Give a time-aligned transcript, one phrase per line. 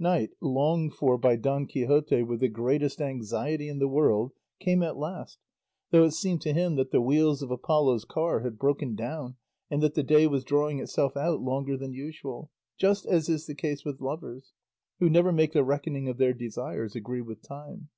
[0.00, 4.96] Night, longed for by Don Quixote with the greatest anxiety in the world, came at
[4.96, 5.38] last,
[5.92, 9.36] though it seemed to him that the wheels of Apollo's car had broken down,
[9.70, 13.54] and that the day was drawing itself out longer than usual, just as is the
[13.54, 14.52] case with lovers,
[14.98, 17.88] who never make the reckoning of their desires agree with time.